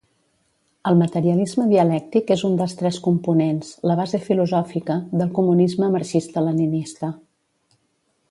El 0.91 0.95
materialisme 1.01 1.65
dialèctic 1.73 2.31
és 2.35 2.43
un 2.47 2.55
dels 2.61 2.73
tres 2.79 2.97
components 3.07 3.69
-la 3.85 3.97
base 4.01 4.21
filosòfica- 4.29 4.99
del 5.23 5.31
comunisme 5.37 5.91
marxista-leninista. 5.99 7.11